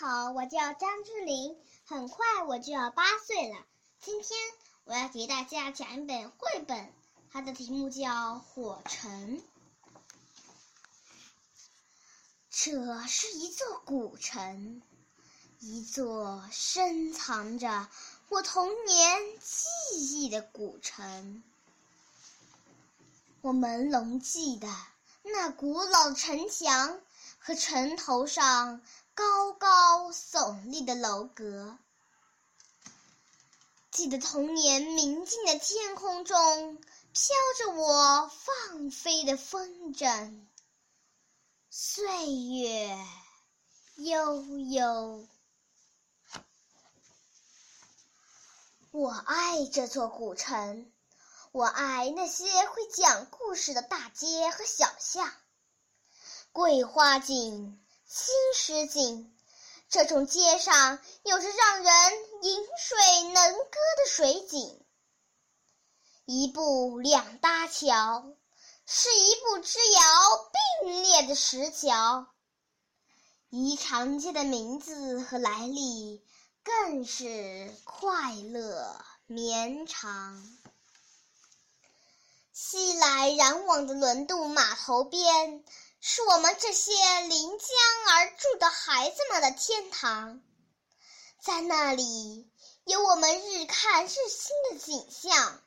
[0.00, 3.56] 好，我叫张志玲，很快我就要八岁了。
[4.00, 4.38] 今天
[4.84, 6.92] 我要给大家讲一本绘本，
[7.32, 9.38] 它的题目叫《火城》。
[12.48, 14.80] 这是一座古城，
[15.58, 17.88] 一座深藏着
[18.28, 19.66] 我童年记
[19.98, 21.42] 忆的古城。
[23.40, 24.68] 我朦胧记得
[25.24, 27.00] 那古老城墙
[27.38, 28.82] 和城头上。
[29.14, 31.76] 高高耸立的楼阁，
[33.90, 40.46] 记得童年明净的天空中飘着我放飞的风筝，
[41.68, 42.96] 岁月
[43.96, 45.26] 悠悠。
[48.92, 50.88] 我爱这座古城，
[51.50, 55.28] 我爱那些会讲故事的大街和小巷，
[56.58, 57.78] 桂花井。
[58.04, 59.32] 新石井，
[59.88, 61.94] 这种街上有着让人
[62.42, 64.84] 饮水能歌的水井。
[66.24, 68.32] 一步两搭桥，
[68.86, 70.00] 是一步之遥
[70.82, 72.26] 并列的石桥。
[73.50, 76.24] 宜长街的名字和来历，
[76.64, 80.42] 更是快乐绵长。
[82.52, 85.64] 熙来攘往的轮渡码头边。
[86.00, 87.68] 是我们这些临江
[88.10, 90.40] 而住的孩子们的天堂，
[91.42, 92.50] 在那里
[92.84, 95.62] 有我们日看日新的景象：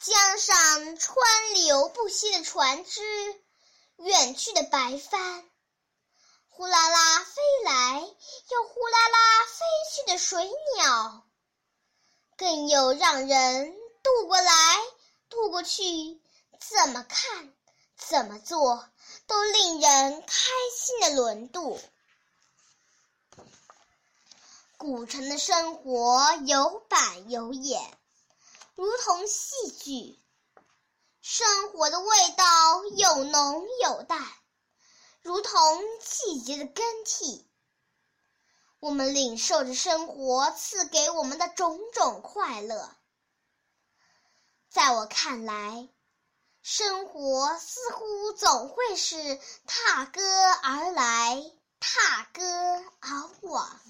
[0.00, 3.02] 江上川流不息的船只，
[3.96, 5.48] 远去的白帆，
[6.48, 11.26] 呼啦啦飞来又呼啦啦飞去的水鸟，
[12.36, 14.76] 更有让人渡过来
[15.28, 16.20] 渡过去，
[16.60, 17.54] 怎么看。
[17.98, 18.88] 怎么做。
[19.26, 21.78] 都令人开心的轮渡。
[24.78, 27.98] 古城的生活有板有眼，
[28.74, 30.18] 如同戏剧；
[31.20, 34.26] 生活的味道有浓有淡，
[35.20, 37.46] 如同季节的更替。
[38.80, 42.96] 我们领受着生活赐给我们的种种快乐。
[44.70, 45.90] 在我看来。
[46.62, 50.20] 生活似乎总会是踏歌
[50.62, 51.42] 而来，
[51.80, 52.42] 踏歌
[53.00, 53.80] 而往。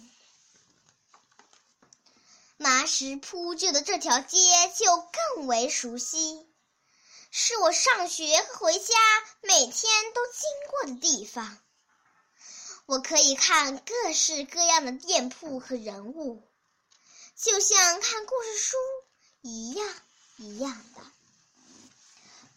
[2.56, 4.39] 麻石铺就的这条街
[4.77, 6.47] 就更为熟悉，
[7.31, 8.95] 是我上学和回家
[9.43, 11.59] 每天都经过的地方。
[12.87, 16.43] 我可以看各式各样的店铺和人物，
[17.37, 18.77] 就像看故事书
[19.43, 19.95] 一样
[20.39, 21.18] 一样的。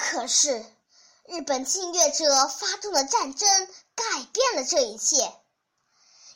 [0.01, 0.66] 可是，
[1.25, 5.34] 日本侵略者发动的战争改变了这一切。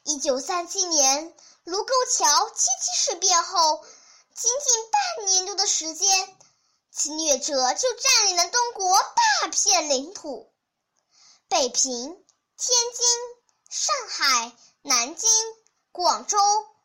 [0.03, 3.83] 一九三七年卢沟桥七七事变后，
[4.33, 6.37] 仅仅半年多的时间，
[6.91, 8.97] 侵略者就占领了中国
[9.41, 10.53] 大片领土，
[11.49, 12.23] 北平、天
[12.57, 13.05] 津、
[13.69, 15.29] 上海、南京、
[15.91, 16.37] 广州、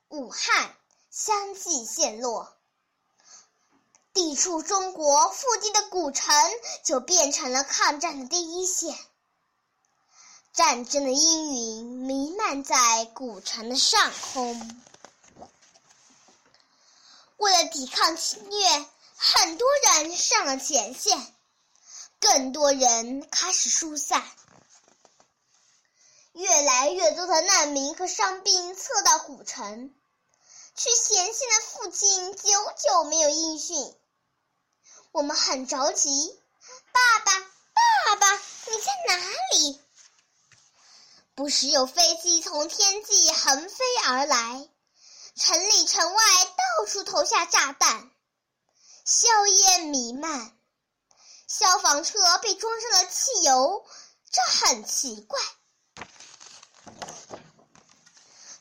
[0.09, 0.75] 武汉
[1.11, 2.57] 相继陷落。
[4.23, 6.35] 地处中国腹地的古城，
[6.85, 8.95] 就变成了抗战的第一线。
[10.53, 14.85] 战争的阴云弥漫在古城的上空。
[17.39, 18.87] 为了抵抗侵略，
[19.17, 21.35] 很多人上了前线，
[22.21, 24.23] 更多人开始疏散。
[26.33, 29.95] 越来越多的难民和伤兵撤到古城，
[30.77, 33.97] 去前线的父亲久久没有音讯。
[35.13, 36.41] 我们很着急，
[36.93, 39.81] 爸爸，爸爸，你在哪里？
[41.35, 44.69] 不时有飞机从天际横飞而来，
[45.35, 48.11] 城里城外到处投下炸弹，
[49.05, 50.57] 硝烟弥漫，
[51.49, 53.85] 消防车被装上了汽油，
[54.31, 55.41] 这很奇怪。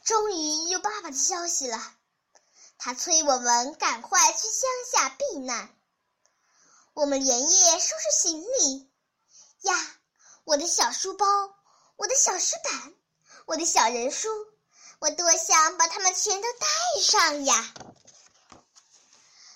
[0.03, 1.77] 终于有爸爸的消息了，
[2.79, 5.78] 他催我们赶快去乡下避难。
[6.99, 8.91] 我们连夜收拾行李
[9.61, 9.73] 呀，
[10.43, 11.25] 我的小书包，
[11.95, 12.93] 我的小石板，
[13.45, 14.27] 我的小人书，
[14.99, 17.73] 我多想把它们全都带上呀！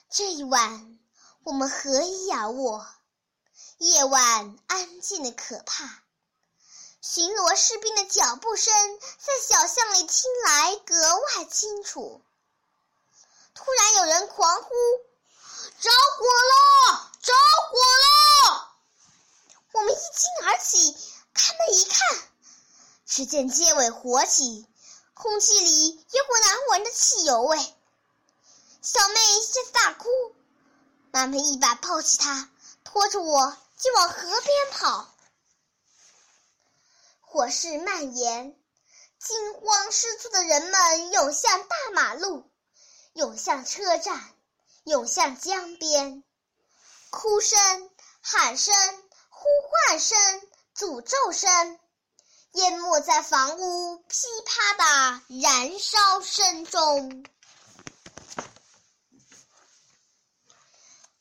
[0.10, 0.98] 这一晚，
[1.44, 2.88] 我们何以仰卧？
[3.78, 6.02] 夜晚安静的可怕，
[7.02, 8.74] 巡逻士兵的脚步声
[9.20, 12.22] 在小巷里听来格外清楚。
[13.54, 14.70] 突然有人狂呼
[15.82, 17.80] ：“着火了！”着火
[18.52, 18.76] 了！
[19.72, 20.94] 我们一惊而起，
[21.34, 22.18] 开门一看，
[23.16, 24.68] 只见街尾火起，
[25.14, 27.60] 空气里有股难闻的汽油味。
[28.82, 30.10] 小妹吓得大哭，
[31.12, 32.50] 妈妈一把抱起她，
[32.84, 35.14] 拖着我就往河边跑。
[37.20, 38.60] 火势蔓延，
[39.20, 42.50] 惊慌失措的人们涌向大马路，
[43.14, 44.34] 涌向车站，
[44.86, 46.24] 涌向江边，
[47.12, 47.92] 哭声、
[48.24, 48.74] 喊声、
[49.30, 50.18] 呼唤声、
[50.76, 51.80] 诅咒声。
[52.54, 57.26] 淹没在房屋噼啪的燃烧声中，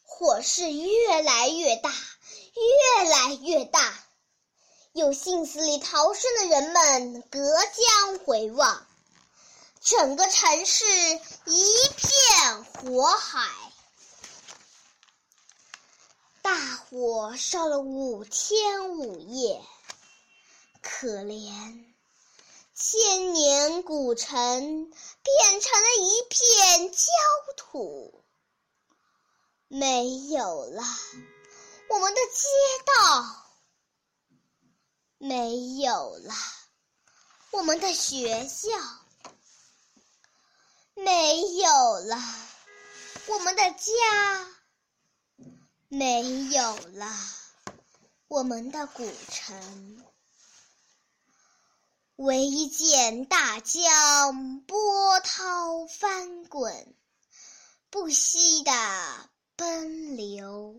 [0.04, 3.94] 火势越来越大，越来越大。
[4.92, 8.86] 有幸死里逃生的人们隔江回望，
[9.80, 10.84] 整个城市
[11.46, 13.48] 一片火海。
[16.42, 19.62] 大火烧了五天五夜。
[20.82, 21.94] 可怜，
[22.74, 27.06] 千年古城变成了一片焦
[27.56, 28.24] 土，
[29.68, 30.82] 没有了。
[31.88, 32.48] 我们的街
[32.84, 33.46] 道，
[35.18, 36.34] 没有了
[37.52, 38.68] 我们的学校，
[40.94, 42.18] 没有了。
[43.28, 44.48] 我们的家，
[45.86, 47.08] 没有了。
[48.26, 50.04] 我们的古城。
[52.16, 56.94] 唯见大江波涛翻滚，
[57.90, 58.72] 不息的
[59.56, 60.76] 奔流。